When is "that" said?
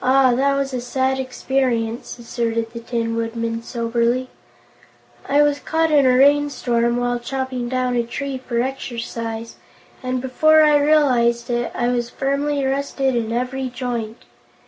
0.36-0.56